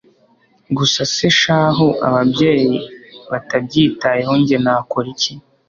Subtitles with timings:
[0.77, 2.77] gusa se shahu ababayeyi
[3.31, 5.31] batabyitayeho njye nakoriki!